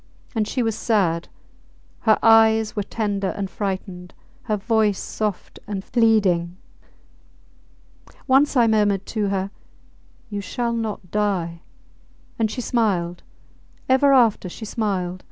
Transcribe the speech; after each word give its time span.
And 0.33 0.47
she 0.47 0.63
was 0.63 0.75
sad! 0.75 1.27
Her 1.99 2.17
eyes 2.23 2.75
were 2.75 2.81
tender 2.81 3.27
and 3.37 3.51
frightened; 3.51 4.15
her 4.45 4.57
voice 4.57 4.97
soft 4.97 5.59
and 5.67 5.85
pleading. 5.91 6.57
Once 8.25 8.57
I 8.57 8.65
murmured 8.65 9.05
to 9.05 9.27
her, 9.27 9.51
You 10.27 10.41
shall 10.41 10.73
not 10.73 11.11
die, 11.11 11.61
and 12.39 12.49
she 12.49 12.61
smiled... 12.61 13.21
ever 13.87 14.11
after 14.11 14.49
she 14.49 14.65
smiled! 14.65 15.19